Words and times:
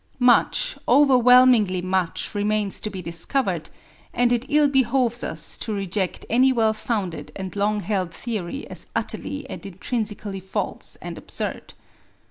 Much, 0.17 0.79
overwhelmingly 0.87 1.79
much, 1.79 2.33
remains 2.33 2.79
to 2.79 2.89
be 2.89 3.03
discovered, 3.03 3.69
and 4.15 4.31
it 4.33 4.47
ill 4.49 4.67
behoves 4.67 5.23
us 5.23 5.59
to 5.59 5.71
reject 5.71 6.25
any 6.27 6.51
well 6.51 6.73
founded 6.73 7.31
and 7.35 7.55
long 7.55 7.81
held 7.81 8.11
theory 8.11 8.67
as 8.67 8.87
utterly 8.95 9.47
and 9.47 9.63
intrinsically 9.63 10.39
false 10.39 10.95
and 11.03 11.19
absurd. 11.19 11.75